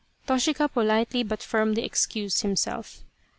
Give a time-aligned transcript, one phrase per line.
[0.27, 3.03] Toshika politely but firmly excused himself.